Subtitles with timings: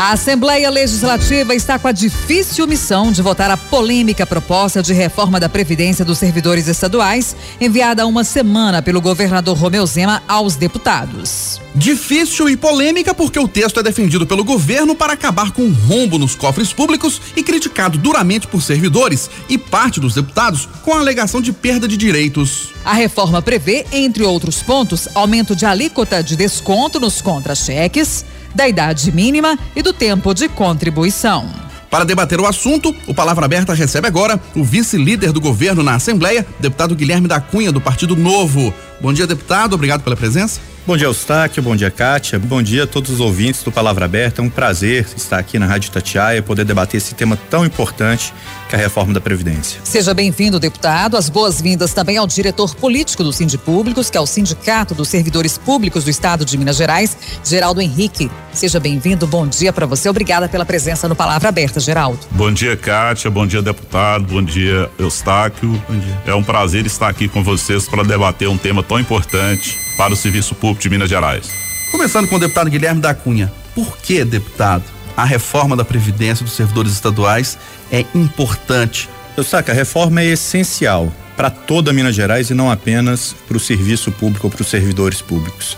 [0.00, 5.40] A Assembleia Legislativa está com a difícil missão de votar a polêmica proposta de reforma
[5.40, 11.60] da Previdência dos servidores estaduais, enviada há uma semana pelo governador Romeu Zema aos deputados.
[11.74, 16.16] Difícil e polêmica porque o texto é defendido pelo governo para acabar com o rombo
[16.16, 21.40] nos cofres públicos e criticado duramente por servidores e parte dos deputados com a alegação
[21.40, 22.68] de perda de direitos.
[22.84, 29.12] A reforma prevê, entre outros pontos, aumento de alíquota de desconto nos contra-cheques da idade
[29.12, 31.48] mínima e do tempo de contribuição.
[31.90, 36.46] Para debater o assunto, o Palavra Aberta recebe agora o vice-líder do governo na Assembleia,
[36.60, 38.74] deputado Guilherme da Cunha, do Partido Novo.
[39.00, 39.72] Bom dia, deputado.
[39.72, 40.60] Obrigado pela presença.
[40.88, 41.62] Bom dia, Eustáquio.
[41.62, 42.38] Bom dia, Kátia.
[42.38, 44.40] Bom dia a todos os ouvintes do Palavra Aberta.
[44.40, 48.32] É um prazer estar aqui na Rádio Tatiaia e poder debater esse tema tão importante
[48.70, 49.82] que é a reforma da Previdência.
[49.84, 51.18] Seja bem-vindo, deputado.
[51.18, 56.04] As boas-vindas também ao diretor político do Públicos, que é o Sindicato dos Servidores Públicos
[56.04, 57.14] do Estado de Minas Gerais,
[57.44, 58.30] Geraldo Henrique.
[58.54, 59.26] Seja bem-vindo.
[59.26, 60.08] Bom dia para você.
[60.08, 62.20] Obrigada pela presença no Palavra Aberta, Geraldo.
[62.30, 63.30] Bom dia, Kátia.
[63.30, 64.24] Bom dia, deputado.
[64.24, 65.68] Bom dia, Eustáquio.
[65.86, 66.22] Bom dia.
[66.24, 70.16] É um prazer estar aqui com vocês para debater um tema tão importante para o
[70.16, 71.50] Serviço Público de Minas Gerais.
[71.90, 73.52] Começando com o deputado Guilherme da Cunha.
[73.74, 74.84] Por que, deputado,
[75.16, 77.58] a reforma da Previdência dos servidores estaduais
[77.90, 79.08] é importante?
[79.36, 83.60] Eu saco, a reforma é essencial para toda Minas Gerais e não apenas para o
[83.60, 85.76] serviço público ou para os servidores públicos.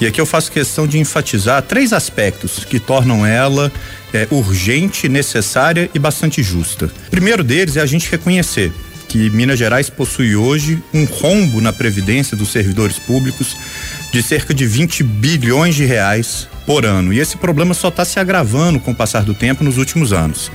[0.00, 3.70] E aqui eu faço questão de enfatizar três aspectos que tornam ela
[4.12, 6.86] é, urgente, necessária e bastante justa.
[6.86, 8.72] O primeiro deles é a gente reconhecer
[9.10, 13.56] que Minas Gerais possui hoje um rombo na previdência dos servidores públicos
[14.12, 17.12] de cerca de 20 bilhões de reais por ano.
[17.12, 20.48] E esse problema só está se agravando com o passar do tempo nos últimos anos.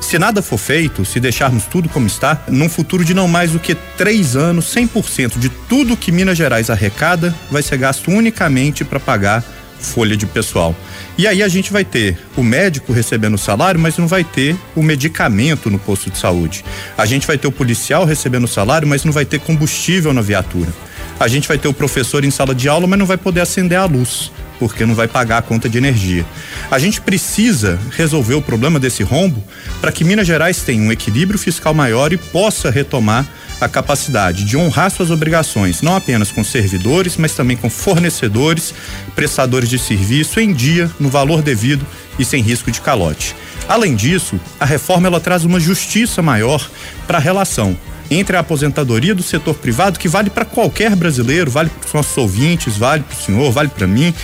[0.00, 3.60] Se nada for feito, se deixarmos tudo como está, num futuro de não mais do
[3.60, 8.98] que três anos, 100% de tudo que Minas Gerais arrecada vai ser gasto unicamente para
[8.98, 9.44] pagar
[9.82, 10.74] folha de pessoal.
[11.18, 14.82] E aí a gente vai ter o médico recebendo salário, mas não vai ter o
[14.82, 16.64] medicamento no posto de saúde.
[16.96, 20.72] A gente vai ter o policial recebendo salário, mas não vai ter combustível na viatura.
[21.20, 23.78] A gente vai ter o professor em sala de aula, mas não vai poder acender
[23.78, 24.32] a luz,
[24.68, 26.24] porque não vai pagar a conta de energia.
[26.70, 29.42] A gente precisa resolver o problema desse rombo
[29.80, 33.26] para que Minas Gerais tenha um equilíbrio fiscal maior e possa retomar
[33.60, 38.72] a capacidade de honrar suas obrigações, não apenas com servidores, mas também com fornecedores,
[39.16, 41.84] prestadores de serviço em dia, no valor devido
[42.16, 43.34] e sem risco de calote.
[43.68, 46.70] Além disso, a reforma ela traz uma justiça maior
[47.04, 47.76] para a relação
[48.14, 52.16] entre a aposentadoria do setor privado, que vale para qualquer brasileiro, vale para os nossos
[52.16, 54.14] ouvintes, vale para o senhor, vale para mim,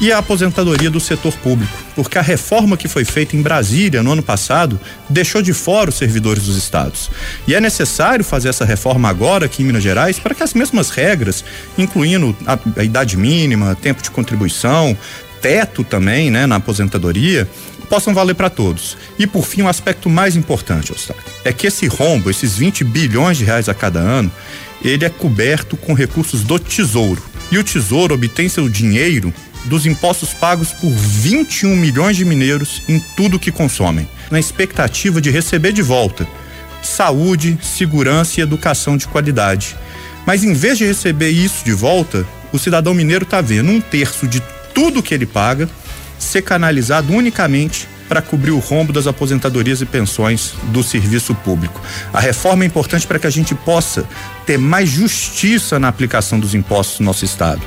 [0.00, 1.72] e a aposentadoria do setor público.
[1.94, 5.96] Porque a reforma que foi feita em Brasília no ano passado deixou de fora os
[5.96, 7.10] servidores dos estados.
[7.46, 10.90] E é necessário fazer essa reforma agora aqui em Minas Gerais para que as mesmas
[10.90, 11.44] regras,
[11.76, 14.96] incluindo a, a idade mínima, tempo de contribuição,
[15.42, 17.48] teto também, né, na aposentadoria,
[17.92, 18.96] possam valer para todos.
[19.18, 22.84] E por fim, o um aspecto mais importante, Eustáquio, é que esse rombo, esses 20
[22.84, 24.32] bilhões de reais a cada ano,
[24.82, 27.22] ele é coberto com recursos do Tesouro.
[27.50, 29.30] E o Tesouro obtém seu dinheiro
[29.66, 35.30] dos impostos pagos por 21 milhões de mineiros em tudo que consomem, na expectativa de
[35.30, 36.26] receber de volta
[36.82, 39.76] saúde, segurança e educação de qualidade.
[40.26, 44.26] Mas em vez de receber isso de volta, o cidadão mineiro está vendo um terço
[44.26, 44.42] de
[44.74, 45.68] tudo que ele paga
[46.22, 51.80] ser canalizado unicamente para cobrir o rombo das aposentadorias e pensões do serviço público.
[52.12, 54.06] A reforma é importante para que a gente possa
[54.44, 57.62] ter mais justiça na aplicação dos impostos no nosso estado,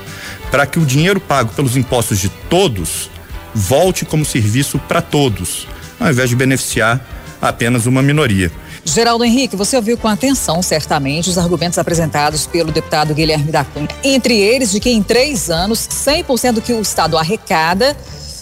[0.51, 3.09] para que o dinheiro pago pelos impostos de todos
[3.55, 5.67] volte como serviço para todos,
[5.99, 7.03] ao invés de beneficiar
[7.41, 8.51] apenas uma minoria.
[8.83, 13.87] Geraldo Henrique, você ouviu com atenção, certamente, os argumentos apresentados pelo deputado Guilherme da Cunha.
[14.03, 17.97] Entre eles, de que em três anos, 100% do que o Estado arrecada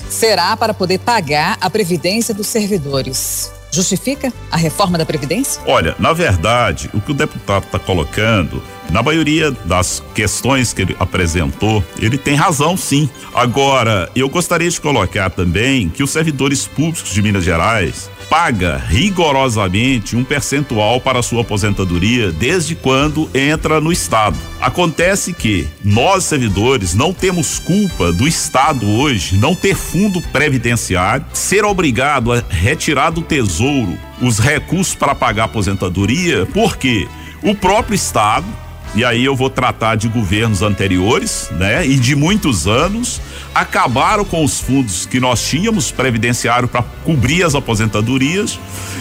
[0.10, 3.52] será para poder pagar a previdência dos servidores.
[3.74, 5.60] Justifica a reforma da Previdência?
[5.66, 8.62] Olha, na verdade, o que o deputado está colocando,
[8.92, 13.10] na maioria das questões que ele apresentou, ele tem razão sim.
[13.34, 20.16] Agora, eu gostaria de colocar também que os servidores públicos de Minas Gerais paga rigorosamente
[20.16, 24.36] um percentual para sua aposentadoria desde quando entra no Estado.
[24.60, 31.64] Acontece que nós, servidores, não temos culpa do Estado hoje não ter fundo previdenciário, ser
[31.64, 37.08] obrigado a retirar do tesouro os recursos para pagar a aposentadoria, porque
[37.44, 38.48] o próprio Estado
[38.96, 41.86] e aí eu vou tratar de governos anteriores, né?
[41.86, 43.20] E de muitos anos,
[43.54, 48.60] acabaram com os fundos que nós tínhamos previdenciário para cobrir as aposentadorias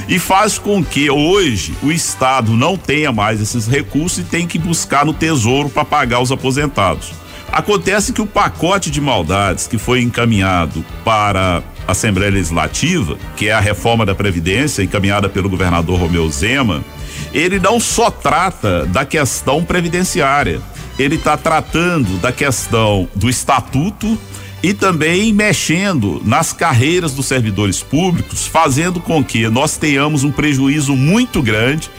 [0.09, 4.59] e faz com que hoje o Estado não tenha mais esses recursos e tem que
[4.59, 7.13] buscar no Tesouro para pagar os aposentados.
[7.53, 13.53] Acontece que o pacote de maldades que foi encaminhado para a Assembleia Legislativa, que é
[13.53, 16.83] a reforma da Previdência encaminhada pelo governador Romeu Zema,
[17.33, 20.61] ele não só trata da questão previdenciária,
[20.99, 24.19] ele está tratando da questão do estatuto
[24.63, 30.95] e também mexendo nas carreiras dos servidores públicos, fazendo com que nós tenhamos um prejuízo
[30.95, 31.91] muito grande,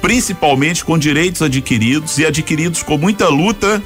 [0.00, 3.80] principalmente com direitos adquiridos e adquiridos com muita luta,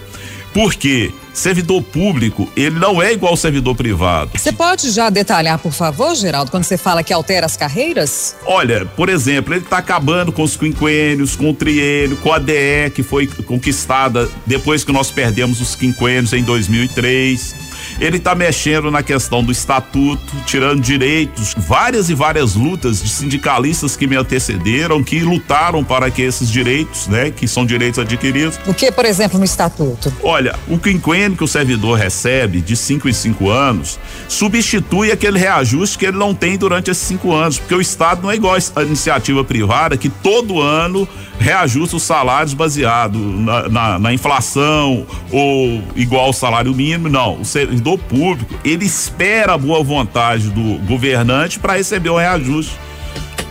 [0.52, 4.30] porque servidor público, ele não é igual ao servidor privado.
[4.34, 8.36] Você pode já detalhar, por favor, Geraldo, quando você fala que altera as carreiras?
[8.44, 12.90] Olha, por exemplo, ele está acabando com os quinquênios, com o triênio, com a DE,
[12.94, 19.02] que foi conquistada depois que nós perdemos os quinquênios em 2003 ele está mexendo na
[19.02, 25.20] questão do estatuto, tirando direitos, várias e várias lutas de sindicalistas que me antecederam, que
[25.20, 28.58] lutaram para que esses direitos, né, que são direitos adquiridos.
[28.66, 30.12] O que, por exemplo, no estatuto?
[30.22, 33.98] Olha, o quinquênio que o servidor recebe de cinco em cinco anos
[34.28, 38.30] substitui aquele reajuste que ele não tem durante esses cinco anos, porque o Estado não
[38.30, 41.08] é igual a iniciativa privada que todo ano
[41.42, 47.40] reajusta os salários baseado na, na, na inflação ou igual ao salário mínimo, não.
[47.40, 52.76] O servidor público, ele espera a boa vontade do governante para receber o reajuste.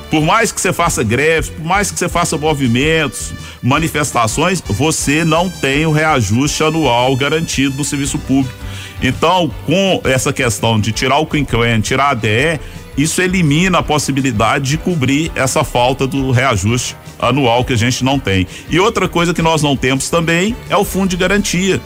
[0.10, 5.50] Por mais que você faça greves, por mais que você faça movimentos, manifestações, você não
[5.50, 8.54] tem o reajuste anual garantido no serviço público.
[9.02, 12.60] Então, com essa questão de tirar o quinquênio, tirar a DE,
[12.98, 18.20] isso elimina a possibilidade de cobrir essa falta do reajuste anual que a gente não
[18.20, 18.48] tem.
[18.70, 21.80] E outra coisa que nós não temos também é o fundo de garantia.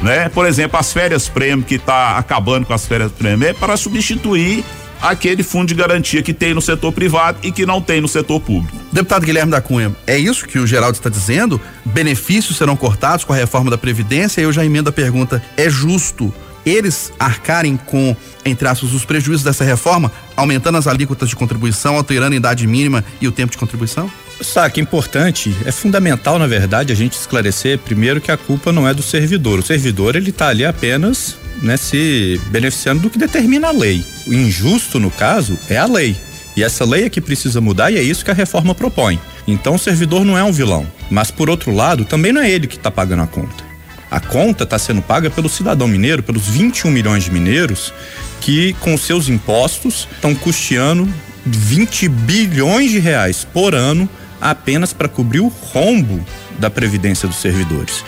[0.00, 0.28] Né?
[0.28, 4.64] Por exemplo, as férias prêmio que está acabando com as férias prêmio é para substituir
[5.00, 8.40] aquele fundo de garantia que tem no setor privado e que não tem no setor
[8.40, 8.76] público.
[8.92, 11.60] Deputado Guilherme da Cunha, é isso que o Geraldo está dizendo?
[11.84, 14.40] Benefícios serão cortados com a reforma da Previdência?
[14.40, 16.32] Eu já emendo a pergunta: é justo
[16.64, 18.14] eles arcarem com,
[18.44, 23.04] entre aspas, os prejuízos dessa reforma, aumentando as alíquotas de contribuição, alterando a idade mínima
[23.20, 24.08] e o tempo de contribuição?
[24.42, 28.88] Sabe, é importante, é fundamental, na verdade, a gente esclarecer primeiro que a culpa não
[28.88, 29.60] é do servidor.
[29.60, 34.04] O servidor, ele está ali apenas né, se beneficiando do que determina a lei.
[34.26, 36.16] O injusto, no caso, é a lei.
[36.56, 39.18] E essa lei é que precisa mudar e é isso que a reforma propõe.
[39.46, 40.86] Então o servidor não é um vilão.
[41.10, 43.64] Mas, por outro lado, também não é ele que está pagando a conta.
[44.10, 47.94] A conta está sendo paga pelo cidadão mineiro, pelos 21 milhões de mineiros
[48.40, 51.08] que, com seus impostos, estão custeando
[51.46, 54.08] 20 bilhões de reais por ano
[54.42, 56.24] apenas para cobrir o rombo
[56.58, 58.04] da previdência dos servidores.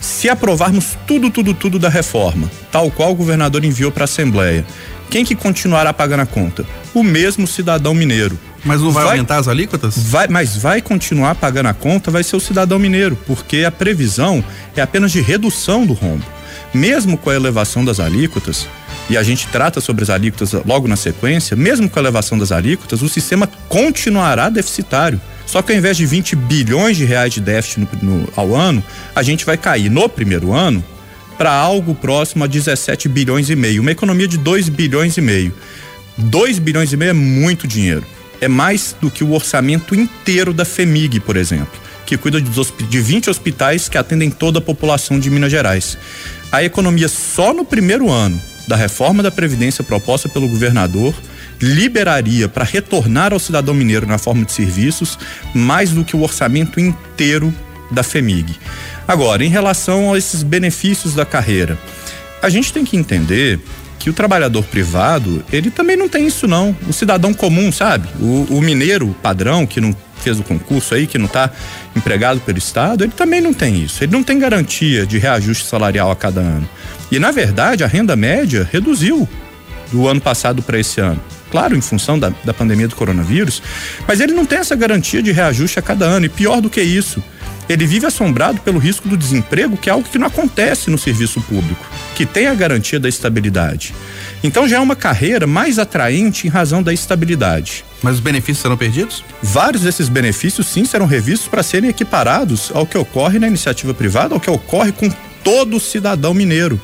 [0.00, 4.64] Se aprovarmos tudo, tudo, tudo da reforma, tal qual o governador enviou para a Assembleia,
[5.10, 6.64] quem que continuará pagando a conta?
[6.94, 8.38] O mesmo cidadão mineiro.
[8.64, 9.94] Mas não vai, vai, aumentar as alíquotas?
[9.96, 14.42] Vai, mas vai continuar pagando a conta, vai ser o cidadão mineiro, porque a previsão
[14.74, 16.24] é apenas de redução do rombo.
[16.72, 18.66] Mesmo com a elevação das alíquotas,
[19.12, 22.50] e a gente trata sobre as alíquotas logo na sequência, mesmo com a elevação das
[22.50, 25.20] alíquotas, o sistema continuará deficitário.
[25.44, 28.82] Só que ao invés de 20 bilhões de reais de déficit no, no, ao ano,
[29.14, 30.82] a gente vai cair no primeiro ano
[31.36, 35.54] para algo próximo a 17 bilhões e meio, uma economia de 2 bilhões e meio.
[36.16, 38.06] 2 bilhões e meio é muito dinheiro
[38.40, 43.30] é mais do que o orçamento inteiro da FEMIG, por exemplo, que cuida de 20
[43.30, 45.96] hospitais que atendem toda a população de Minas Gerais.
[46.50, 48.42] A economia só no primeiro ano
[48.72, 51.14] da reforma da Previdência proposta pelo governador
[51.60, 55.18] liberaria para retornar ao cidadão mineiro na forma de serviços
[55.54, 57.54] mais do que o orçamento inteiro
[57.90, 58.56] da FEMIG.
[59.06, 61.78] Agora, em relação a esses benefícios da carreira,
[62.40, 63.60] a gente tem que entender
[64.02, 66.76] que o trabalhador privado, ele também não tem isso não.
[66.88, 68.08] O cidadão comum, sabe?
[68.20, 71.48] O, o mineiro padrão que não fez o concurso aí, que não está
[71.94, 74.02] empregado pelo Estado, ele também não tem isso.
[74.02, 76.68] Ele não tem garantia de reajuste salarial a cada ano.
[77.12, 79.28] E, na verdade, a renda média reduziu
[79.92, 81.20] do ano passado para esse ano.
[81.48, 83.62] Claro, em função da, da pandemia do coronavírus,
[84.08, 86.26] mas ele não tem essa garantia de reajuste a cada ano.
[86.26, 87.22] E pior do que isso,
[87.68, 91.40] ele vive assombrado pelo risco do desemprego, que é algo que não acontece no serviço
[91.42, 93.94] público, que tem a garantia da estabilidade.
[94.42, 97.84] Então já é uma carreira mais atraente em razão da estabilidade.
[98.02, 99.24] Mas os benefícios serão perdidos?
[99.42, 104.34] Vários desses benefícios sim serão revistos para serem equiparados ao que ocorre na iniciativa privada,
[104.34, 105.08] ao que ocorre com
[105.44, 106.80] todo cidadão mineiro.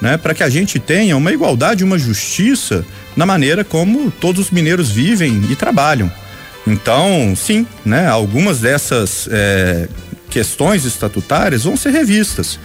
[0.00, 2.86] Né, para que a gente tenha uma igualdade, uma justiça
[3.16, 6.08] na maneira como todos os mineiros vivem e trabalham.
[6.68, 8.06] Então, sim, né?
[8.06, 9.88] Algumas dessas é,
[10.30, 12.58] questões estatutárias vão ser revistas.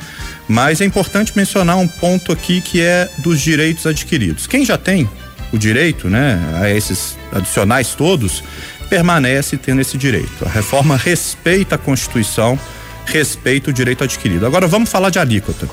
[0.48, 4.46] Mas é importante mencionar um ponto aqui que é dos direitos adquiridos.
[4.46, 5.10] Quem já tem
[5.54, 8.44] o direito, né, a esses adicionais todos,
[8.90, 10.46] permanece tendo esse direito.
[10.46, 12.60] A reforma respeita a Constituição,
[13.06, 14.46] respeita o direito adquirido.
[14.46, 15.70] Agora vamos falar de alíquota.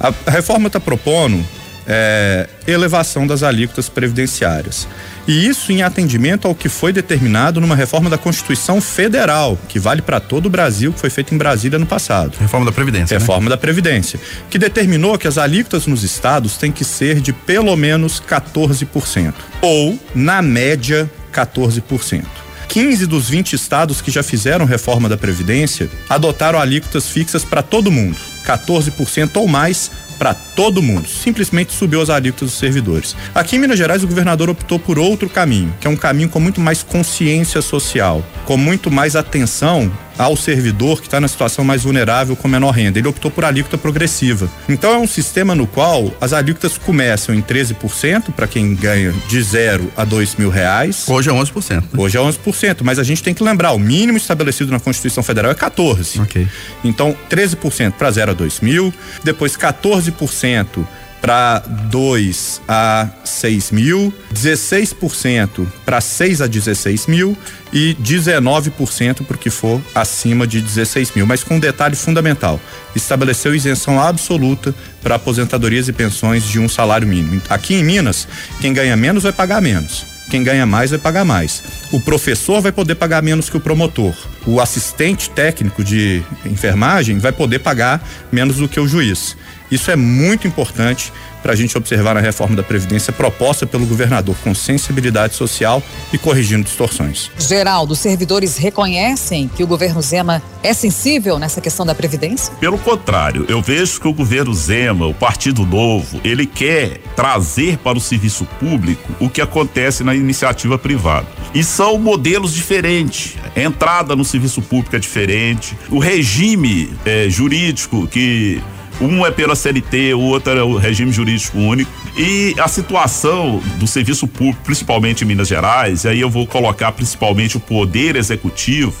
[0.00, 1.44] A, reforma está propondo
[1.86, 4.86] é, elevação das alíquotas previdenciárias.
[5.26, 10.02] E isso em atendimento ao que foi determinado numa reforma da Constituição Federal, que vale
[10.02, 12.36] para todo o Brasil, que foi feita em Brasília no passado.
[12.40, 13.14] Reforma da Previdência.
[13.14, 13.20] Né?
[13.20, 13.50] Reforma né?
[13.50, 14.18] da Previdência.
[14.50, 19.32] Que determinou que as alíquotas nos estados têm que ser de pelo menos 14%.
[19.60, 22.24] Ou, na média, 14%.
[22.68, 27.90] 15 dos 20 estados que já fizeram reforma da Previdência adotaram alíquotas fixas para todo
[27.90, 29.90] mundo, 14% ou mais
[30.22, 31.08] para todo mundo.
[31.08, 33.16] Simplesmente subiu as alíquotas dos servidores.
[33.34, 36.38] Aqui em Minas Gerais, o governador optou por outro caminho, que é um caminho com
[36.38, 41.82] muito mais consciência social, com muito mais atenção ao servidor que está na situação mais
[41.82, 42.98] vulnerável com menor renda.
[42.98, 44.48] Ele optou por alíquota progressiva.
[44.68, 49.42] Então é um sistema no qual as alíquotas começam em 13% para quem ganha de
[49.42, 51.08] zero a dois mil reais.
[51.08, 51.70] Hoje é 11%.
[51.70, 51.82] Né?
[51.96, 55.50] Hoje é 11%, mas a gente tem que lembrar, o mínimo estabelecido na Constituição Federal
[55.50, 56.20] é 14.
[56.20, 56.46] Ok.
[56.84, 58.92] Então 13% para zero a dois mil,
[59.24, 60.84] depois 14%
[61.22, 67.38] para 2 a 6 mil, 16% para 6 a 16 mil
[67.72, 71.24] e 19% para o que for acima de 16 mil.
[71.24, 72.60] Mas com um detalhe fundamental:
[72.94, 77.40] estabeleceu isenção absoluta para aposentadorias e pensões de um salário mínimo.
[77.48, 78.26] Aqui em Minas,
[78.60, 80.12] quem ganha menos vai pagar menos.
[80.32, 81.62] Quem ganha mais vai pagar mais.
[81.92, 84.14] O professor vai poder pagar menos que o promotor.
[84.46, 88.02] O assistente técnico de enfermagem vai poder pagar
[88.32, 89.36] menos do que o juiz.
[89.72, 91.10] Isso é muito importante
[91.42, 96.18] para a gente observar a reforma da Previdência proposta pelo governador com sensibilidade social e
[96.18, 97.30] corrigindo distorções.
[97.38, 102.54] Geraldo, os servidores reconhecem que o governo Zema é sensível nessa questão da Previdência?
[102.60, 107.96] Pelo contrário, eu vejo que o governo Zema, o Partido Novo, ele quer trazer para
[107.96, 111.26] o serviço público o que acontece na iniciativa privada.
[111.54, 113.36] E são modelos diferentes.
[113.56, 118.62] A entrada no serviço público é diferente, o regime é, jurídico que
[119.02, 121.90] um é pela CLT, o outro é o regime jurídico único.
[122.16, 126.92] E a situação do serviço público, principalmente em Minas Gerais, e aí eu vou colocar
[126.92, 128.94] principalmente o poder executivo,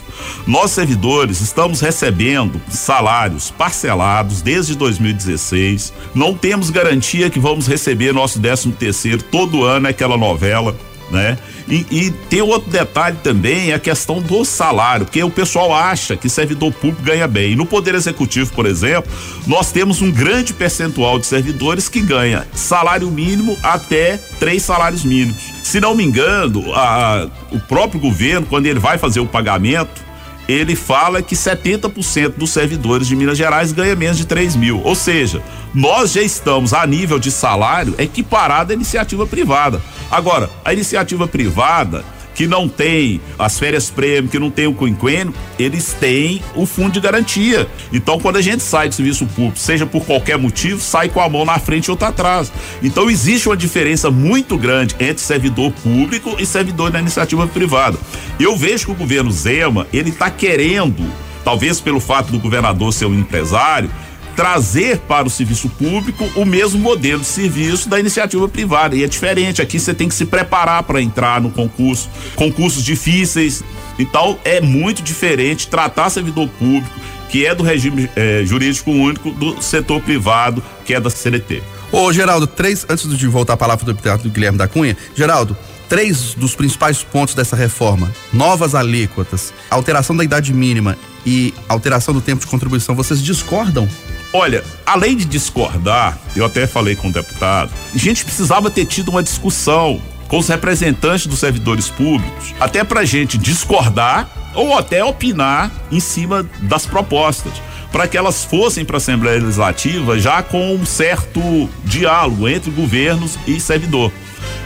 [0.46, 5.92] nós servidores estamos recebendo salários parcelados desde 2016.
[6.14, 10.76] Não temos garantia que vamos receber nosso 13 terceiro todo ano, é aquela novela
[11.12, 11.38] né?
[11.68, 16.16] E, e, tem outro detalhe também, é a questão do salário, porque o pessoal acha
[16.16, 17.52] que servidor público ganha bem.
[17.52, 19.12] E no Poder Executivo, por exemplo,
[19.46, 25.36] nós temos um grande percentual de servidores que ganha salário mínimo até três salários mínimos.
[25.62, 30.11] Se não me engano, a, o próprio governo, quando ele vai fazer o pagamento,
[30.48, 34.80] ele fala que 70% dos servidores de Minas Gerais ganha menos de 3 mil.
[34.82, 35.42] Ou seja,
[35.74, 39.80] nós já estamos a nível de salário equiparado à iniciativa privada.
[40.10, 45.34] Agora, a iniciativa privada que não tem as férias prêmio, que não tem o quinquênio,
[45.58, 47.68] eles têm o fundo de garantia.
[47.92, 51.28] Então, quando a gente sai do serviço público, seja por qualquer motivo, sai com a
[51.28, 52.52] mão na frente e outra atrás.
[52.82, 57.98] Então, existe uma diferença muito grande entre servidor público e servidor da iniciativa privada.
[58.38, 61.04] Eu vejo que o governo Zema, ele está querendo,
[61.44, 63.90] talvez pelo fato do governador ser um empresário,
[64.34, 68.96] trazer para o serviço público o mesmo modelo de serviço da iniciativa privada.
[68.96, 69.62] E é diferente.
[69.62, 73.62] Aqui você tem que se preparar para entrar no concurso, concursos difíceis.
[73.98, 76.90] Então é muito diferente tratar servidor público,
[77.28, 81.62] que é do regime eh, jurídico único, do setor privado, que é da CLT.
[81.90, 85.56] Ô, Geraldo, três, antes de voltar a palavra do deputado Guilherme da Cunha, Geraldo,
[85.90, 90.96] três dos principais pontos dessa reforma: novas alíquotas, alteração da idade mínima
[91.26, 93.86] e alteração do tempo de contribuição, vocês discordam?
[94.32, 99.10] Olha, além de discordar, eu até falei com o deputado, a gente precisava ter tido
[99.10, 105.70] uma discussão com os representantes dos servidores públicos, até pra gente discordar ou até opinar
[105.90, 107.52] em cima das propostas,
[107.90, 113.38] para que elas fossem para a Assembleia Legislativa já com um certo diálogo entre governos
[113.46, 114.10] e servidor.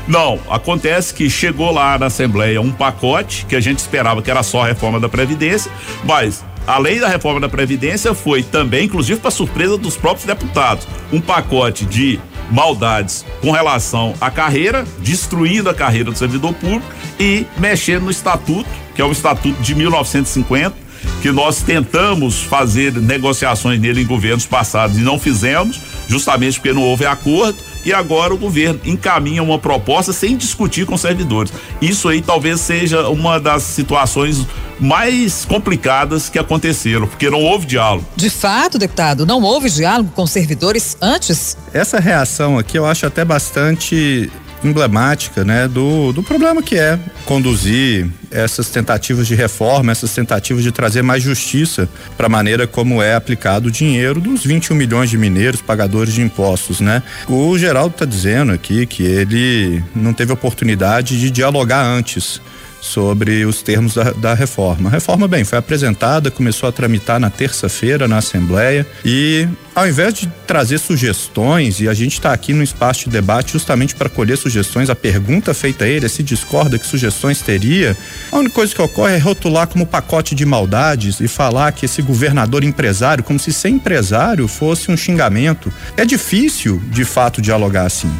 [0.07, 4.45] Não, acontece que chegou lá na Assembleia um pacote que a gente esperava que era
[4.45, 5.71] só a reforma da Previdência,
[6.05, 11.21] mas além da reforma da Previdência, foi também, inclusive para surpresa dos próprios deputados, um
[11.21, 12.19] pacote de
[12.51, 16.87] maldades com relação à carreira, destruindo a carreira do servidor público
[17.19, 20.87] e mexendo no estatuto, que é o estatuto de 1950,
[21.23, 26.83] que nós tentamos fazer negociações nele em governos passados e não fizemos, justamente porque não
[26.83, 31.53] houve acordo e agora o governo encaminha uma proposta sem discutir com servidores.
[31.81, 34.45] Isso aí talvez seja uma das situações
[34.79, 38.07] mais complicadas que aconteceram, porque não houve diálogo.
[38.17, 41.57] De fato, deputado, não houve diálogo com servidores antes?
[41.73, 44.31] Essa reação aqui eu acho até bastante
[44.65, 50.73] emblemática, né, do, do problema que é conduzir essas tentativas de reforma, essas tentativas de
[50.73, 55.19] trazer mais justiça para a maneira como é aplicado o dinheiro dos 21 milhões de
[55.19, 57.03] mineiros pagadores de impostos, né?
[57.29, 62.41] O Geraldo está dizendo aqui que ele não teve oportunidade de dialogar antes
[62.87, 64.89] sobre os termos da, da, reforma.
[64.89, 70.15] A reforma, bem, foi apresentada, começou a tramitar na terça-feira na Assembleia e ao invés
[70.15, 74.39] de trazer sugestões, e a gente está aqui no espaço de debate justamente para colher
[74.39, 77.95] sugestões, a pergunta feita a ele é se discorda que sugestões teria,
[78.33, 82.01] a única coisa que ocorre é rotular como pacote de maldades e falar que esse
[82.01, 85.71] governador empresário, como se ser empresário fosse um xingamento.
[85.95, 88.11] É difícil, de fato, dialogar assim.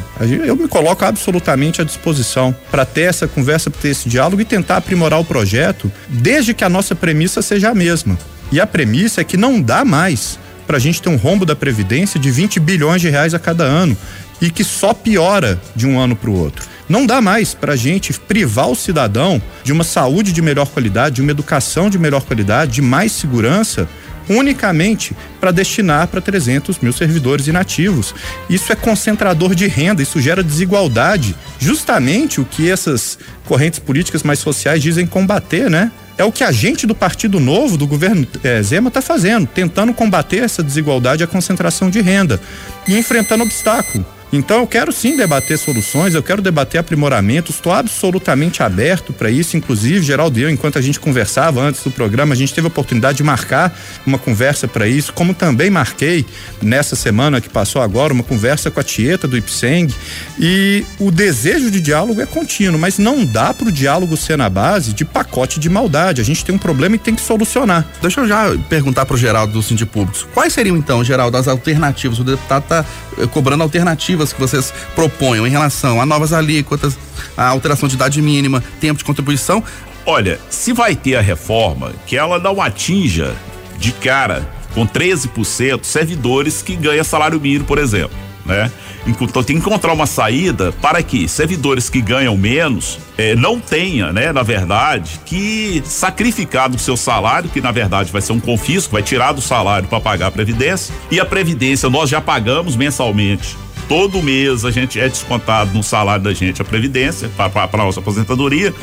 [0.45, 4.45] Eu me coloco absolutamente à disposição para ter essa conversa, para ter esse diálogo e
[4.45, 8.15] tentar aprimorar o projeto, desde que a nossa premissa seja a mesma.
[8.51, 10.37] E a premissa é que não dá mais
[10.67, 13.63] para a gente ter um rombo da Previdência de 20 bilhões de reais a cada
[13.63, 13.97] ano
[14.41, 16.65] e que só piora de um ano para o outro.
[16.87, 21.15] Não dá mais para a gente privar o cidadão de uma saúde de melhor qualidade,
[21.15, 23.87] de uma educação de melhor qualidade, de mais segurança,
[24.29, 28.13] unicamente para destinar para 300 mil servidores inativos.
[28.49, 31.35] Isso é concentrador de renda, isso gera desigualdade.
[31.59, 35.91] Justamente o que essas correntes políticas mais sociais dizem combater, né?
[36.17, 39.93] É o que a gente do Partido Novo, do governo é, Zema, está fazendo, tentando
[39.93, 42.41] combater essa desigualdade e a concentração de renda
[42.87, 44.05] e enfrentando obstáculo.
[44.31, 49.55] Então eu quero sim debater soluções, eu quero debater aprimoramentos, estou absolutamente aberto para isso.
[49.55, 52.69] Inclusive, Geraldo e eu, enquanto a gente conversava antes do programa, a gente teve a
[52.69, 56.25] oportunidade de marcar uma conversa para isso, como também marquei
[56.61, 59.93] nessa semana que passou agora, uma conversa com a Tieta do Ipseng.
[60.39, 64.49] E o desejo de diálogo é contínuo, mas não dá para o diálogo ser na
[64.49, 66.21] base de pacote de maldade.
[66.21, 67.85] A gente tem um problema e tem que solucionar.
[68.01, 70.27] Deixa eu já perguntar para o Geraldo do Sindicato Públicos.
[70.33, 72.19] Quais seriam então, Geraldo, as alternativas?
[72.19, 72.85] O deputado está
[73.17, 76.97] eh, cobrando alternativas alternativas que vocês proponham em relação a novas alíquotas,
[77.35, 79.63] a alteração de idade mínima, tempo de contribuição?
[80.05, 83.35] Olha, se vai ter a reforma, que ela não atinja
[83.77, 88.15] de cara com 13% servidores que ganham salário mínimo, por exemplo,
[88.45, 88.71] né?
[89.05, 94.11] Então tem que encontrar uma saída para que servidores que ganham menos eh, não tenha,
[94.11, 98.93] né, na verdade, que sacrificar do seu salário, que na verdade vai ser um confisco,
[98.93, 100.93] vai tirar do salário para pagar a previdência.
[101.09, 106.23] E a previdência nós já pagamos mensalmente todo mês a gente é descontado no salário
[106.23, 108.73] da gente a previdência para a nossa aposentadoria.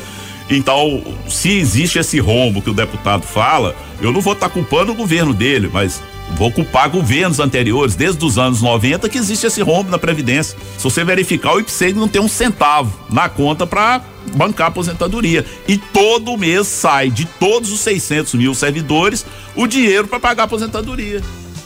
[0.49, 4.91] Então, se existe esse rombo que o deputado fala, eu não vou estar tá culpando
[4.91, 6.01] o governo dele, mas
[6.37, 10.57] vou culpar governos anteriores, desde os anos 90, que existe esse rombo na Previdência.
[10.77, 14.01] Se você verificar, o IPSEG não tem um centavo na conta para
[14.35, 15.45] bancar a aposentadoria.
[15.67, 20.45] E todo mês sai de todos os 600 mil servidores o dinheiro para pagar a
[20.45, 21.21] aposentadoria.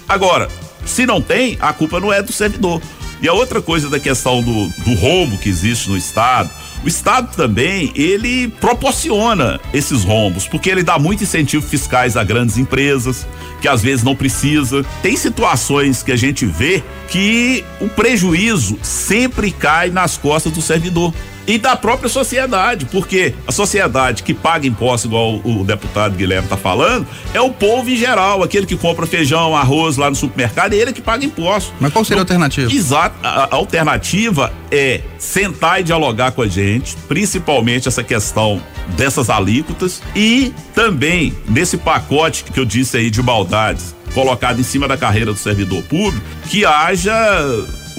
[0.08, 0.50] Agora,
[0.86, 2.82] se não tem, a culpa não é do servidor.
[3.22, 6.50] E a outra coisa da questão do, do rombo que existe no Estado,
[6.84, 12.58] o Estado também, ele proporciona esses rombos, porque ele dá muito incentivo fiscais a grandes
[12.58, 13.28] empresas,
[13.62, 14.86] que às vezes não precisa.
[15.02, 21.14] Tem situações que a gente vê que o prejuízo sempre cai nas costas do servidor
[21.50, 26.46] e da própria sociedade, porque a sociedade que paga imposto, igual o, o deputado Guilherme
[26.46, 30.74] está falando, é o povo em geral, aquele que compra feijão, arroz lá no supermercado,
[30.74, 31.74] é ele que paga imposto.
[31.80, 32.72] Mas qual seria a alternativa?
[32.72, 38.62] Exato, a, a alternativa é sentar e dialogar com a gente, principalmente essa questão
[38.96, 44.88] dessas alíquotas e também nesse pacote que eu disse aí de maldades colocado em cima
[44.88, 47.14] da carreira do servidor público, que haja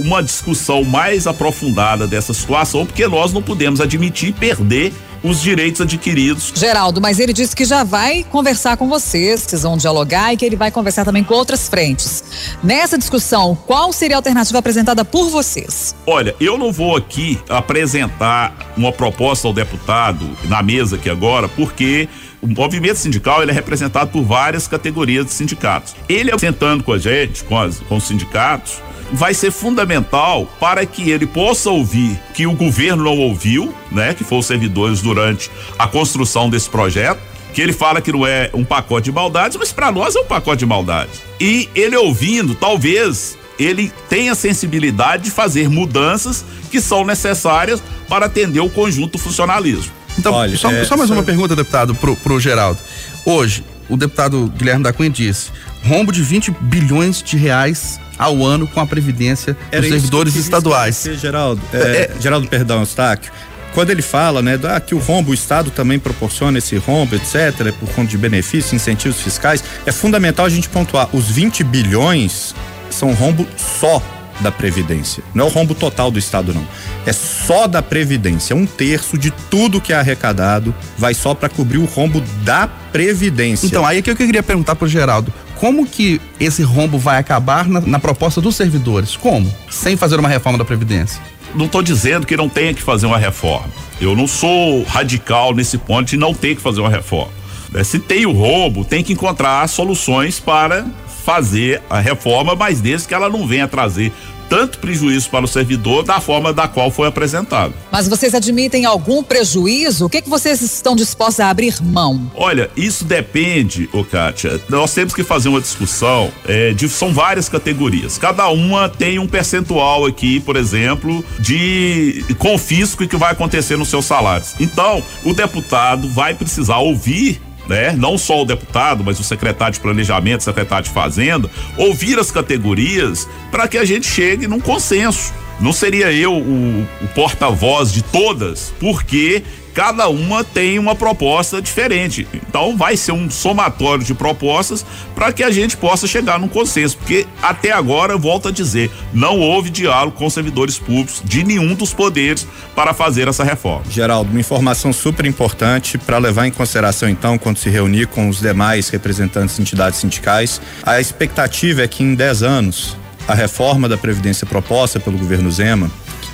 [0.00, 6.52] uma discussão mais aprofundada dessa situação, porque nós não podemos admitir perder os direitos adquiridos.
[6.54, 10.44] Geraldo, mas ele disse que já vai conversar com vocês, vocês vão dialogar e que
[10.44, 12.24] ele vai conversar também com outras frentes.
[12.62, 15.94] Nessa discussão, qual seria a alternativa apresentada por vocês?
[16.06, 22.08] Olha, eu não vou aqui apresentar uma proposta ao deputado na mesa aqui agora, porque
[22.40, 25.94] o movimento sindical ele é representado por várias categorias de sindicatos.
[26.08, 28.80] Ele sentando com a gente, com, as, com os sindicatos,
[29.12, 34.24] vai ser fundamental para que ele possa ouvir que o governo não ouviu, né, que
[34.24, 37.20] foram os servidores durante a construção desse projeto,
[37.52, 40.24] que ele fala que não é um pacote de maldades, mas para nós é um
[40.24, 41.20] pacote de maldades.
[41.40, 48.60] E ele ouvindo, talvez ele tenha sensibilidade de fazer mudanças que são necessárias para atender
[48.60, 49.92] o conjunto funcionalismo.
[50.18, 51.14] Então, Olha, só, é, só, mais só...
[51.14, 52.80] uma pergunta, deputado, pro, pro Geraldo.
[53.24, 55.50] Hoje, o deputado Guilherme da Cunha disse:
[55.84, 60.96] rombo de 20 bilhões de reais ao ano com a previdência Era dos servidores estaduais.
[60.96, 63.32] Dizer, Geraldo, é, é, Geraldo, perdão, Eustáquio.
[63.74, 67.72] quando ele fala, né, ah, que o rombo, o Estado também proporciona esse rombo, etc.,
[67.80, 72.54] por conta de benefícios, incentivos fiscais, é fundamental a gente pontuar: os 20 bilhões
[72.90, 74.02] são rombo só
[74.40, 75.22] da Previdência.
[75.34, 76.66] Não é o rombo total do Estado, não.
[77.06, 78.56] É só da Previdência.
[78.56, 83.66] Um terço de tudo que é arrecadado vai só para cobrir o rombo da Previdência.
[83.66, 85.32] Então, aí é que eu queria perguntar pro Geraldo.
[85.60, 89.14] Como que esse rombo vai acabar na, na proposta dos servidores?
[89.14, 89.54] Como?
[89.68, 91.20] Sem fazer uma reforma da Previdência?
[91.54, 93.68] Não estou dizendo que não tenha que fazer uma reforma.
[94.00, 97.30] Eu não sou radical nesse ponto de não ter que fazer uma reforma.
[97.74, 100.86] É, se tem o roubo, tem que encontrar soluções para
[101.26, 104.10] fazer a reforma, mas desde que ela não venha trazer
[104.50, 107.72] tanto prejuízo para o servidor da forma da qual foi apresentado.
[107.92, 110.06] Mas vocês admitem algum prejuízo?
[110.06, 112.30] O que, que vocês estão dispostos a abrir mão?
[112.34, 114.60] Olha, isso depende, ô Kátia.
[114.68, 118.18] Nós temos que fazer uma discussão é, de são várias categorias.
[118.18, 124.04] Cada uma tem um percentual aqui, por exemplo, de confisco que vai acontecer nos seus
[124.04, 124.54] salários.
[124.58, 127.94] Então, o deputado vai precisar ouvir né?
[127.96, 133.28] Não só o deputado, mas o secretário de planejamento, secretário de fazenda, ouvir as categorias
[133.50, 135.32] para que a gente chegue num consenso.
[135.60, 142.26] Não seria eu o, o porta-voz de todas, porque cada uma tem uma proposta diferente.
[142.34, 146.96] Então vai ser um somatório de propostas para que a gente possa chegar num consenso,
[146.96, 151.92] porque até agora, volto a dizer, não houve diálogo com servidores públicos de nenhum dos
[151.92, 153.84] poderes para fazer essa reforma.
[153.90, 158.40] Geraldo, uma informação super importante para levar em consideração então quando se reunir com os
[158.40, 160.60] demais representantes de entidades sindicais.
[160.82, 162.96] A expectativa é que em 10 anos
[163.28, 165.90] a reforma da previdência proposta pelo governo Zema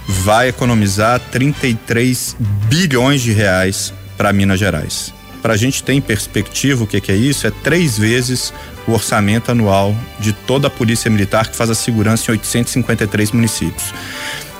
[0.06, 2.36] vai economizar 33
[2.68, 5.12] bilhões de reais para Minas Gerais.
[5.42, 8.52] Para a gente ter em perspectiva o que, que é isso, é três vezes
[8.86, 13.92] o orçamento anual de toda a Polícia Militar que faz a segurança em 853 municípios.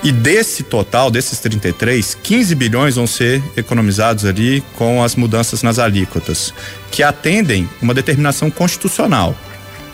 [0.03, 5.79] E desse total, desses 33, 15 bilhões vão ser economizados ali com as mudanças nas
[5.79, 6.53] alíquotas,
[6.91, 9.35] que atendem uma determinação constitucional.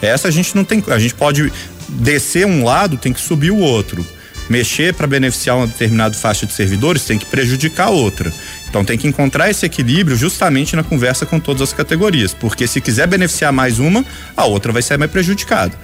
[0.03, 1.53] Essa a gente não tem, a gente pode
[1.89, 4.05] descer um lado, tem que subir o outro
[4.53, 8.31] mexer para beneficiar uma determinada faixa de servidores tem que prejudicar outra.
[8.69, 12.81] Então tem que encontrar esse equilíbrio justamente na conversa com todas as categorias, porque se
[12.81, 14.05] quiser beneficiar mais uma,
[14.37, 15.77] a outra vai ser mais prejudicada.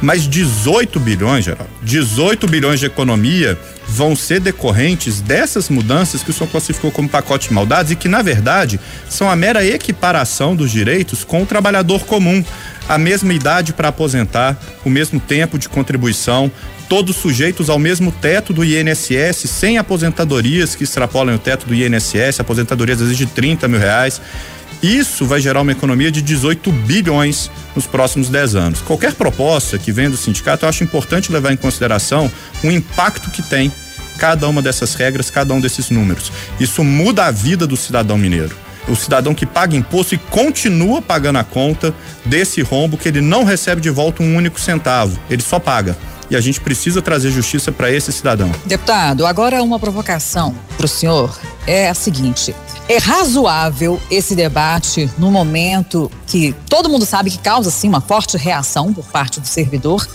[0.00, 6.32] Mas 18 bilhões, geral, 18 bilhões de economia vão ser decorrentes dessas mudanças que o
[6.32, 8.78] senhor classificou como pacote de maldades e que, na verdade,
[9.08, 12.44] são a mera equiparação dos direitos com o trabalhador comum.
[12.88, 16.50] A mesma idade para aposentar, o mesmo tempo de contribuição,
[16.88, 22.40] todos sujeitos ao mesmo teto do INSS, sem aposentadorias que extrapolam o teto do INSS,
[22.40, 24.20] aposentadorias às vezes de 30 mil reais.
[24.82, 28.80] Isso vai gerar uma economia de 18 bilhões nos próximos 10 anos.
[28.80, 32.30] Qualquer proposta que venha do sindicato, eu acho importante levar em consideração
[32.62, 33.72] o impacto que tem
[34.18, 36.32] cada uma dessas regras, cada um desses números.
[36.58, 38.56] Isso muda a vida do cidadão mineiro.
[38.88, 41.92] O cidadão que paga imposto e continua pagando a conta
[42.24, 45.96] desse rombo que ele não recebe de volta um único centavo, ele só paga
[46.30, 48.50] e a gente precisa trazer justiça para esse cidadão.
[48.64, 52.54] Deputado, agora uma provocação para o senhor é a seguinte:
[52.88, 58.36] é razoável esse debate no momento que todo mundo sabe que causa sim uma forte
[58.36, 60.06] reação por parte do servidor,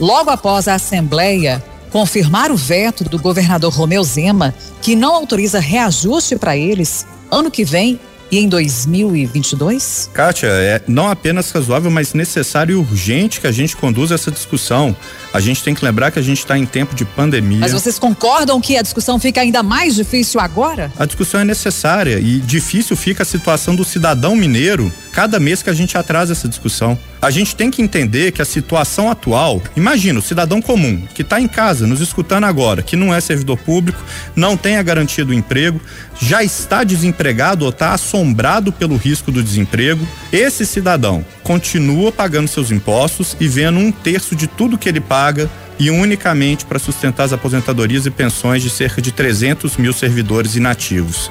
[0.00, 6.36] logo após a Assembleia confirmar o veto do governador Romeu Zema, que não autoriza reajuste
[6.36, 7.98] para eles ano que vem
[8.30, 10.10] e em 2022?
[10.12, 14.94] Kátia, é não apenas razoável, mas necessário e urgente que a gente conduza essa discussão.
[15.32, 17.60] A gente tem que lembrar que a gente está em tempo de pandemia.
[17.60, 20.90] Mas vocês concordam que a discussão fica ainda mais difícil agora?
[20.98, 25.70] A discussão é necessária e difícil fica a situação do cidadão mineiro cada mês que
[25.70, 26.98] a gente atrasa essa discussão.
[27.20, 31.40] A gente tem que entender que a situação atual, imagina o cidadão comum que está
[31.40, 34.00] em casa nos escutando agora, que não é servidor público,
[34.36, 35.80] não tem a garantia do emprego,
[36.20, 40.06] já está desempregado ou está assombrado pelo risco do desemprego.
[40.32, 45.48] Esse cidadão continua pagando seus impostos e vendo um terço de tudo que ele paga
[45.78, 51.30] e unicamente para sustentar as aposentadorias e pensões de cerca de 300 mil servidores inativos.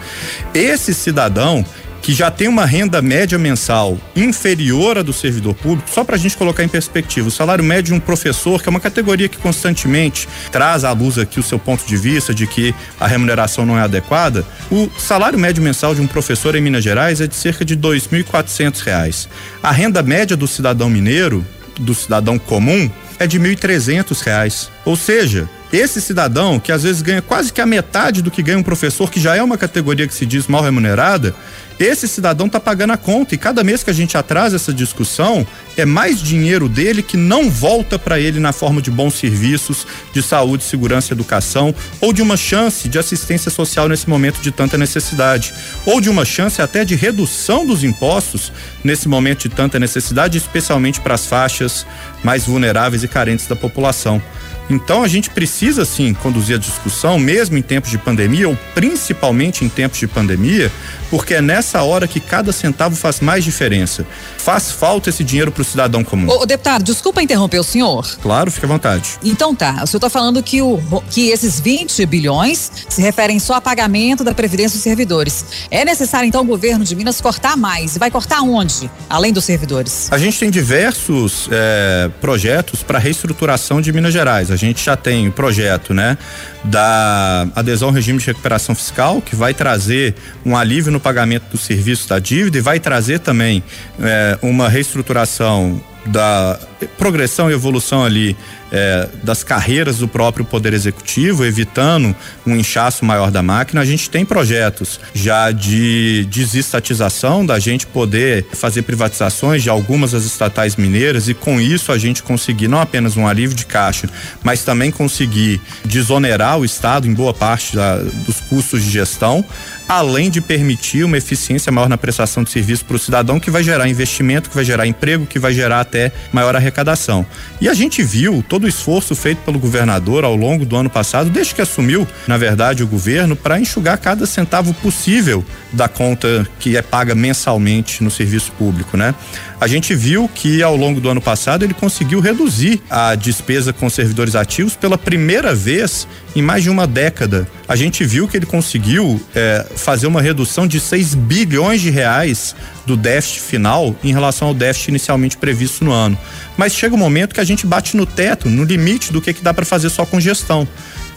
[0.56, 1.64] Esse cidadão
[2.02, 6.20] que já tem uma renda média mensal inferior à do servidor público, só para a
[6.20, 9.38] gente colocar em perspectiva, o salário médio de um professor, que é uma categoria que
[9.38, 13.78] constantemente traz à luz aqui o seu ponto de vista de que a remuneração não
[13.78, 17.66] é adequada, o salário médio mensal de um professor em Minas Gerais é de cerca
[17.66, 19.30] de 2.400 reais.
[19.62, 21.46] A renda média do cidadão mineiro,
[21.80, 24.70] do cidadão comum, é de 1.300 reais.
[24.86, 28.58] Ou seja, esse cidadão que às vezes ganha quase que a metade do que ganha
[28.58, 31.36] um professor, que já é uma categoria que se diz mal remunerada,
[31.80, 35.46] esse cidadão está pagando a conta e cada mês que a gente atrasa essa discussão,
[35.76, 40.24] é mais dinheiro dele que não volta para ele na forma de bons serviços, de
[40.24, 45.54] saúde, segurança, educação, ou de uma chance de assistência social nesse momento de tanta necessidade,
[45.86, 48.52] ou de uma chance até de redução dos impostos
[48.84, 51.86] nesse momento de tanta necessidade, especialmente para as faixas
[52.24, 54.22] mais vulneráveis e carentes da população.
[54.70, 59.64] Então a gente precisa sim conduzir a discussão, mesmo em tempos de pandemia, ou principalmente
[59.64, 60.72] em tempos de pandemia,
[61.10, 64.06] porque é nessa hora que cada centavo faz mais diferença.
[64.38, 66.30] Faz falta esse dinheiro para o cidadão comum.
[66.30, 68.06] Ô, deputado, desculpa interromper o senhor.
[68.22, 69.18] Claro, fique à vontade.
[69.24, 73.56] Então tá, o senhor está falando que, o, que esses 20 bilhões se referem só
[73.56, 75.46] a pagamento da Previdência dos servidores.
[75.72, 77.96] É necessário então o governo de Minas cortar mais.
[77.96, 78.90] E vai cortar onde?
[79.10, 80.12] Além dos servidores?
[80.12, 84.52] A gente tem diversos é, projetos para reestruturação de Minas Gerais.
[84.52, 86.18] A gente já tem o projeto, né,
[86.64, 90.16] da adesão ao regime de recuperação fiscal, que vai trazer
[90.46, 93.64] um alívio no pagamento dos serviços da dívida e vai trazer também
[94.00, 96.60] é, uma reestruturação da
[96.98, 98.36] progressão e evolução ali
[98.72, 102.16] é, das carreiras do próprio Poder Executivo, evitando
[102.46, 103.82] um inchaço maior da máquina.
[103.82, 110.26] A gente tem projetos já de desestatização, da gente poder fazer privatizações de algumas das
[110.26, 114.10] estatais mineiras e com isso a gente conseguir não apenas um alívio de caixa,
[114.44, 119.44] mas também conseguir desonerar o Estado em boa parte da, dos custos de gestão,
[119.88, 123.64] além de permitir uma eficiência maior na prestação de serviço para o cidadão, que vai
[123.64, 127.26] gerar investimento, que vai gerar emprego, que vai gerar até maior arrecadação.
[127.62, 131.30] E a gente viu todo o esforço feito pelo governador ao longo do ano passado,
[131.30, 136.76] desde que assumiu, na verdade, o governo, para enxugar cada centavo possível da conta que
[136.76, 139.14] é paga mensalmente no serviço público, né?
[139.60, 143.90] A gente viu que ao longo do ano passado ele conseguiu reduzir a despesa com
[143.90, 147.48] servidores ativos pela primeira vez em mais de uma década.
[147.68, 152.56] A gente viu que ele conseguiu é, fazer uma redução de 6 bilhões de reais
[152.86, 156.16] do déficit final em relação ao déficit inicialmente previsto no ano.
[156.56, 159.42] Mas chega um momento que a gente bate no teto, no limite do que, que
[159.42, 160.68] dá para fazer só com gestão.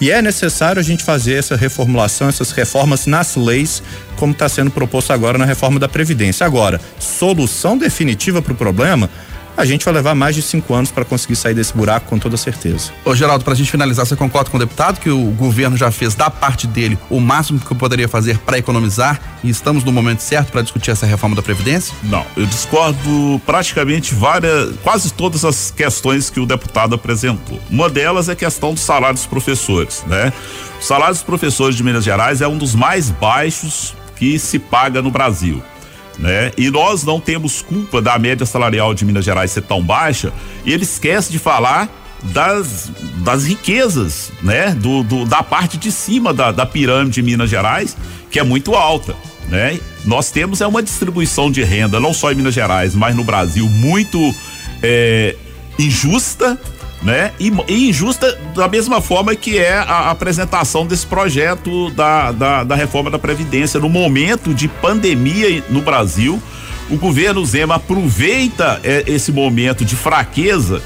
[0.01, 3.83] E é necessário a gente fazer essa reformulação, essas reformas nas leis,
[4.17, 6.47] como está sendo proposto agora na reforma da Previdência.
[6.47, 9.11] Agora, solução definitiva para o problema
[9.57, 12.37] a gente vai levar mais de cinco anos para conseguir sair desse buraco com toda
[12.37, 12.91] certeza.
[13.05, 15.91] Ô Geraldo, para a gente finalizar, você concorda com o deputado que o governo já
[15.91, 20.21] fez da parte dele o máximo que poderia fazer para economizar e estamos no momento
[20.21, 21.95] certo para discutir essa reforma da Previdência?
[22.03, 27.61] Não, eu discordo praticamente várias, quase todas as questões que o deputado apresentou.
[27.71, 30.33] Uma delas é a questão do salário dos professores, né?
[30.81, 35.01] O salário dos professores de Minas Gerais é um dos mais baixos que se paga
[35.01, 35.63] no Brasil
[36.21, 36.53] né?
[36.57, 40.33] E nós não temos culpa da média salarial de Minas Gerais ser tão baixa,
[40.65, 41.89] e ele esquece de falar
[42.23, 42.93] das,
[43.25, 44.75] das riquezas, né?
[44.75, 47.97] Do, do da parte de cima da, da pirâmide de Minas Gerais,
[48.31, 49.17] que é muito alta,
[49.49, 49.81] né?
[50.05, 53.67] Nós temos é uma distribuição de renda, não só em Minas Gerais, mas no Brasil,
[53.67, 54.19] muito
[54.83, 55.35] é,
[55.79, 56.61] injusta,
[57.03, 57.33] né?
[57.39, 62.75] E, e, injusta da mesma forma que é a apresentação desse projeto da, da, da
[62.75, 63.81] reforma da Previdência.
[63.81, 66.41] No momento de pandemia no Brasil,
[66.91, 70.83] o governo Zema aproveita é, esse momento de fraqueza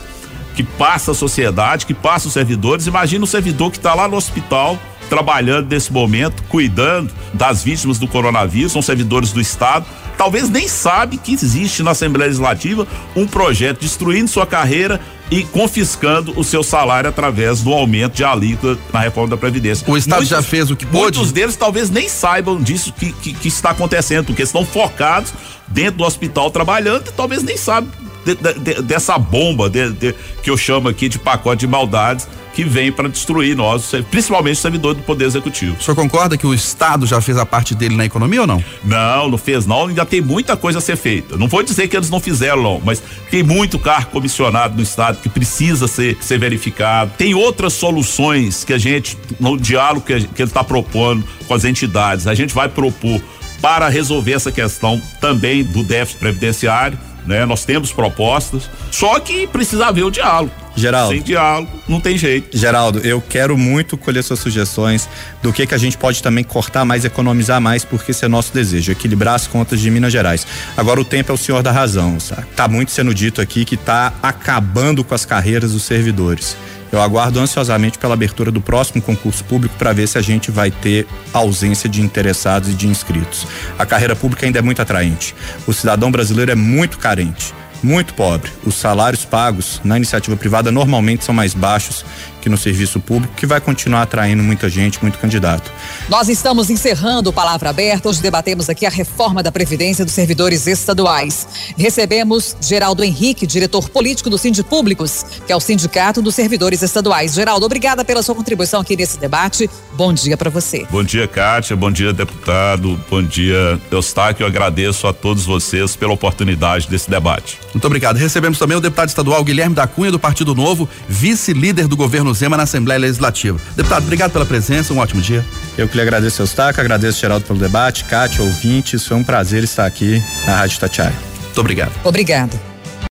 [0.55, 2.87] que passa a sociedade, que passa os servidores.
[2.87, 8.09] Imagina o servidor que está lá no hospital trabalhando nesse momento, cuidando das vítimas do
[8.09, 9.85] coronavírus, são servidores do Estado.
[10.17, 15.01] Talvez nem sabe que existe na Assembleia Legislativa um projeto destruindo sua carreira
[15.35, 19.85] e confiscando o seu salário através do aumento de alíquota na reforma da Previdência.
[19.91, 21.19] O Estado muitos, já fez o que pôde?
[21.19, 25.35] Muitos deles talvez nem saibam disso que, que, que está acontecendo, porque estão focados
[25.67, 27.91] dentro do hospital trabalhando e talvez nem sabem
[28.25, 32.93] de, de, dessa bomba de, que eu chamo aqui de pacote de maldades que vem
[32.93, 35.77] para destruir nós, principalmente o servidor do Poder Executivo.
[35.79, 38.65] O senhor concorda que o Estado já fez a parte dele na economia ou não?
[38.85, 41.37] Não, não fez não, ainda tem muita coisa a ser feita.
[41.37, 45.19] Não vou dizer que eles não fizeram, não, mas tem muito carro comissionado no Estado
[45.21, 47.13] que precisa ser, ser verificado.
[47.19, 51.65] Tem outras soluções que a gente, no diálogo que, que ele está propondo com as
[51.65, 53.21] entidades, a gente vai propor
[53.61, 57.45] para resolver essa questão também do déficit previdenciário né?
[57.45, 60.53] Nós temos propostas, só que precisa haver o diálogo.
[60.77, 61.15] Geraldo.
[61.15, 62.57] Sem diálogo, não tem jeito.
[62.57, 65.09] Geraldo, eu quero muito colher suas sugestões
[65.41, 68.53] do que que a gente pode também cortar mais, economizar mais, porque esse é nosso
[68.53, 70.47] desejo, equilibrar as contas de Minas Gerais.
[70.77, 72.47] Agora o tempo é o senhor da razão, sabe?
[72.57, 76.57] Tá muito sendo dito aqui que tá acabando com as carreiras dos servidores.
[76.95, 80.71] Eu aguardo ansiosamente pela abertura do próximo concurso público para ver se a gente vai
[80.71, 83.49] ter ausência de interessados e de inscritos.
[83.77, 85.35] A carreira pública ainda é muito atraente.
[85.67, 87.53] O cidadão brasileiro é muito carente.
[87.83, 88.51] muito pobre.
[88.65, 92.03] Os salários pagos na iniciativa privada normalmente são mais baixos
[92.45, 95.73] que no serviço público, que vai continuar atraindo muita gente, muito candidato.
[96.11, 98.07] Nós estamos encerrando o Palavra Aberta.
[98.07, 101.49] Hoje debatemos aqui a reforma da Previdência dos servidores estaduais.
[101.79, 107.33] Recebemos Geraldo Henrique, diretor político do Sindicato Públicos, que é o Sindicato dos Servidores Estaduais.
[107.33, 109.71] Geraldo, obrigada pela sua contribuição aqui nesse debate.
[109.95, 110.87] Bom dia para você.
[110.91, 111.75] Bom dia, Kátia.
[111.75, 113.01] Bom dia, deputado.
[113.09, 114.45] Bom dia, Eustáquio.
[114.45, 117.59] Eu agradeço a todos vocês pela oportunidade desse debate.
[117.73, 118.17] Muito obrigado.
[118.17, 122.57] Recebemos também o deputado estadual Guilherme da Cunha, do Partido Novo, vice-líder do governo Zema
[122.57, 123.59] na Assembleia Legislativa.
[123.77, 125.45] Deputado, obrigado pela presença, um ótimo dia.
[125.79, 129.87] Eu que lhe agradeço, Eustáquio, agradeço, Geraldo, pelo debate, Cátia, ouvintes, foi um prazer estar
[129.87, 131.15] aqui na Rádio Tatiaia.
[131.45, 131.93] Muito obrigado.
[132.05, 132.74] Obrigado.